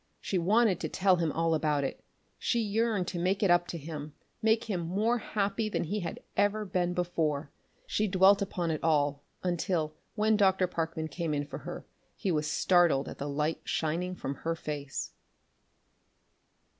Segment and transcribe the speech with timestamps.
[0.19, 2.03] She wanted to tell him all about it;
[2.39, 6.21] she yearned to "make it up to him," make him more happy than he had
[6.35, 7.51] ever been before.
[7.85, 10.65] She dwelt upon it all until, when Dr.
[10.65, 11.85] Parkman came in for her,
[12.15, 15.11] he was startled at the light shining from her face.